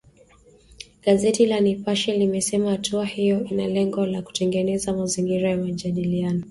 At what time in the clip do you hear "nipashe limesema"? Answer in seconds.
1.59-2.69